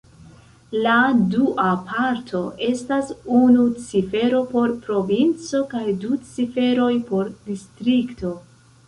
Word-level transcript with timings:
La 0.83 0.93
dua 1.33 1.65
parto 1.89 2.39
estas 2.67 3.11
unu 3.39 3.65
cifero 3.89 4.39
por 4.55 4.73
provinco 4.87 5.61
kaj 5.75 5.83
du 6.05 6.19
ciferoj 6.31 6.89
por 7.11 7.31
distrikto. 7.51 8.33